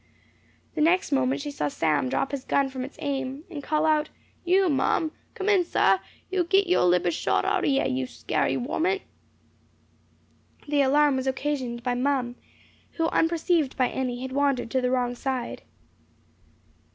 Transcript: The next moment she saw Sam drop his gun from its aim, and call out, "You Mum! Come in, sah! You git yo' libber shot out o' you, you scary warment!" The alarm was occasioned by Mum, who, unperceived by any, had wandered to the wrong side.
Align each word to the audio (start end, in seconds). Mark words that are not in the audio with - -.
The 0.73 0.81
next 0.81 1.11
moment 1.11 1.41
she 1.41 1.51
saw 1.51 1.67
Sam 1.67 2.09
drop 2.09 2.31
his 2.31 2.43
gun 2.43 2.69
from 2.69 2.83
its 2.83 2.97
aim, 2.99 3.43
and 3.51 3.61
call 3.61 3.85
out, 3.85 4.09
"You 4.43 4.67
Mum! 4.67 5.11
Come 5.35 5.47
in, 5.47 5.63
sah! 5.63 5.99
You 6.31 6.43
git 6.43 6.65
yo' 6.65 6.87
libber 6.89 7.11
shot 7.11 7.45
out 7.45 7.65
o' 7.65 7.67
you, 7.67 7.83
you 7.83 8.07
scary 8.07 8.57
warment!" 8.57 9.03
The 10.67 10.81
alarm 10.81 11.17
was 11.17 11.27
occasioned 11.27 11.83
by 11.83 11.93
Mum, 11.93 12.33
who, 12.93 13.09
unperceived 13.09 13.77
by 13.77 13.89
any, 13.89 14.23
had 14.23 14.31
wandered 14.31 14.71
to 14.71 14.81
the 14.81 14.89
wrong 14.89 15.13
side. 15.13 15.61